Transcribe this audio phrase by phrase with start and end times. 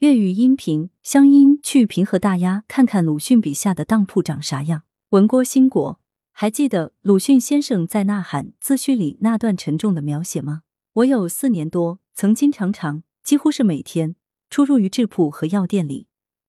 [0.00, 4.82] 粤语音频：乡音去平和大鸭看看鲁迅笔下的当铺长啥样。
[5.08, 5.98] 文郭兴国，
[6.32, 10.64] 还记得鲁迅先生在《呐喊》自序里那段沉重的描写吗？
[10.92, 14.16] 我有四年多，曾经常常，几乎是每天
[14.50, 16.08] 出入于制铺和药店里，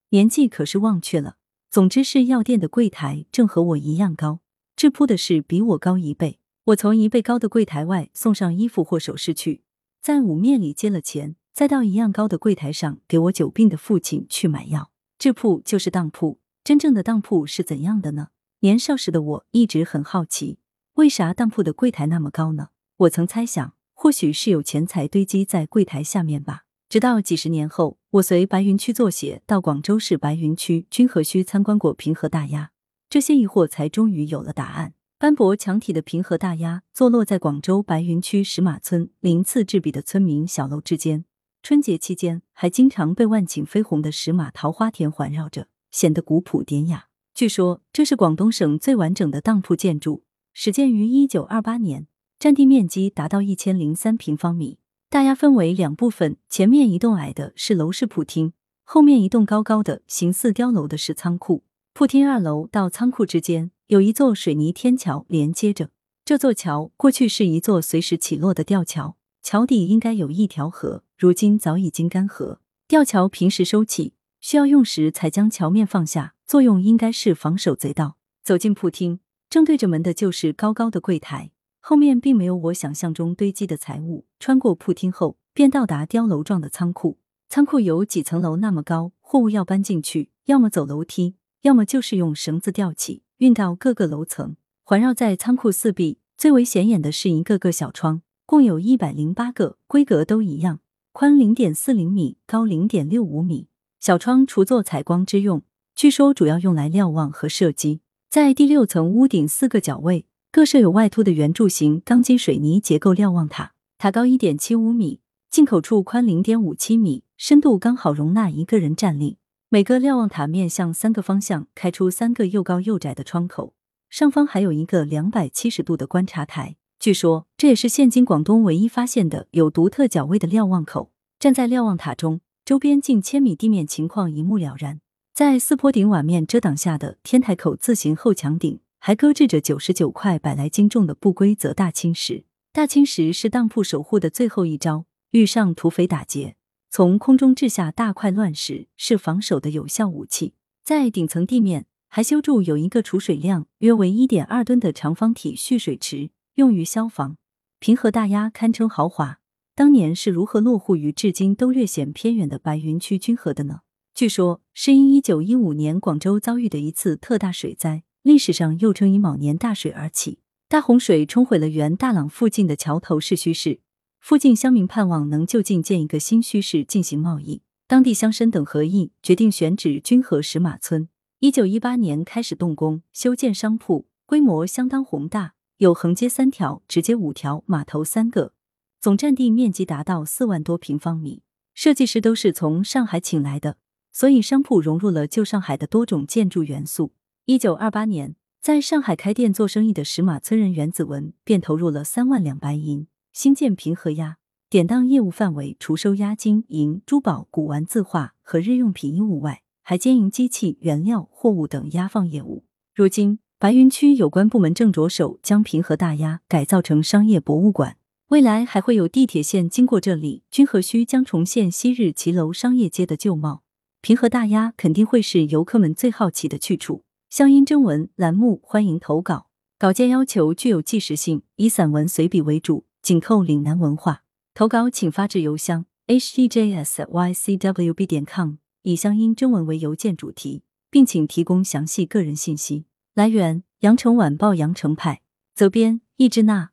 [0.09, 1.37] 年纪可是忘却了。
[1.71, 4.41] 总之是药店的柜台正和我一样高，
[4.75, 6.39] 制铺的是比我高一倍。
[6.65, 9.61] 我从一倍高的柜台外送上衣服或首饰去，
[10.01, 14.91] 在五面里接了钱，再到一样高的柜台上给我久病的父亲去买药。
[15.17, 18.27] 制铺就是当铺，真正的当铺是怎样的呢？
[18.59, 20.59] 年少时的我一直很好奇，
[20.97, 22.67] 为啥当铺的柜台那么高呢？
[22.97, 26.65] 我曾猜想，或许是有钱财堆积在柜台下面吧。
[26.87, 32.69] 直到几十年后，我随白云区作协到广州市白云区君和区参观过平和大鸭，
[33.09, 34.93] 这些疑惑才终于有了答案。
[35.17, 41.25] 斑驳墙体的平和大鸭坐落在广州白云区石马村鳞次栉比的村民小楼之间，
[41.61, 47.07] 春节期间还经常被万顷绯红的石马桃花田环绕着，显得古朴典雅。
[47.33, 50.23] 据说这是广东省最完整的当铺建筑，
[50.53, 52.07] 始建于一九二八年，
[52.39, 54.79] 占地面积达到一千零三平方米。
[55.09, 58.53] 大鸭分为两部分，前面一栋矮的是楼式铺厅，
[58.83, 61.63] 后面一栋高高的形似碉楼的是仓库。
[61.93, 65.89] 铺厅二楼到仓库之间有一座水泥天桥连接着，
[66.25, 72.59] 这座桥过去是一座随时起落的吊桥，桥底应该有一条河，如今早已经干涸。
[72.87, 78.17] 吊桥平时收起，需要用时才将桥面放下，作用应该是防守贼盗。
[78.43, 81.49] 走进铺厅，正对着门的就是高高的柜台。
[81.79, 87.17] 后面并没有我想象中堆积的财物，穿过铺厅后便到达碉楼状的仓库。
[87.49, 94.55] 仓库有几层楼那么高，货物要搬进去，要么走楼梯，要么就是用绳子吊起，运到各个楼层。
[94.83, 100.81] 环绕在仓库四壁，最为显眼的是一个个小窗，共有一百零八个，规格都一样，
[101.19, 103.65] 宽零点四厘米，高零点六五米。
[103.99, 105.63] 小窗除作采光之用，
[105.95, 108.01] 据说主要用来瞭望和射击。
[108.29, 110.27] 在第六层屋顶四个角位。
[110.51, 115.19] 各设有外凸的圆柱形钢筋水泥结构瞭望塔，塔高一点七五米，
[115.49, 119.37] 进口处宽零点五七米，深度刚好容纳一个人站立。
[119.69, 123.73] 每个瞭望塔面向三个方向开出三个又高又窄的窗口，
[124.07, 126.75] 上方还有一个两百七十度的观察台。
[126.99, 131.11] 据说这也是现今广东唯一发现的有独特角位的瞭望口。
[131.39, 135.01] 站在瞭望塔中，周边近千米地面情况一目了然。
[135.33, 138.79] 在四坡顶瓦面遮挡下的天台口字形后墙顶。
[138.99, 142.43] 还搁置着九十九块百来斤重的不规则大青石。
[142.73, 146.55] 大青石是当铺守护的最后一招，遇上土匪打劫，
[146.89, 150.55] 从空中掷下大块乱石，是防守的有效武器。
[150.83, 157.37] 在顶层地面还修筑有一个储水量约为一点二吨的长方体蓄水池，用于消防。
[157.79, 159.39] 平和大鸭堪称豪华，
[159.77, 163.81] 当年是如何落户于至今都略显偏远的白云区君和的呢？
[164.15, 168.01] 据说是因一九一五年广州遭遇的一次特大水灾。
[168.23, 173.79] 历史上又称以卯年大水而起，大洪水冲毁了原大朗附近的桥头市墟市，
[174.19, 181.07] 附近乡民盼望能就近建一个新墟市进行贸易，当地乡绅等合议决定选址君和石马村。
[181.37, 188.53] 一九一八年开始动工修建商铺，规模相当宏大，有横街三条、直街五条、码头三个，
[188.99, 191.41] 总占地面积达到四万多平方米。
[191.73, 193.77] 设计师都是从上海请来的，
[194.11, 197.13] 所以商铺融入了旧上海的多种建筑元素。
[197.45, 204.37] 一九二八年，在上海开店做生意的石马村人袁子文便投入了三万两白银，兴建平和鸭。
[204.69, 212.65] 典当业务范围除收押金、银、珠宝、古玩字画和日用品衣物外，还兼营机器、原料、货物等押放业务。
[212.93, 217.95] 如今，白云区有关部门正着手将平和大鸭改造成商业博物馆，
[218.29, 223.63] 未来还会有地铁线经过这里，君和墟将重现昔日骑楼商业街的旧貌。
[224.01, 227.05] 平和大鸭肯定会是游客们最好奇的去处。
[227.29, 229.47] 乡音征文栏目欢迎投稿，
[229.79, 234.23] 稿件要求具有纪实性，以散文随笔为主，紧扣岭南文化。
[234.53, 242.83] 投稿请发至邮箱 h e j s y c w b 点 com，以乡音征文为邮件主题，并请提供详细个人信息。
[243.13, 245.21] 来源：羊城晚报羊城派，
[245.55, 246.71] 责编：易之娜。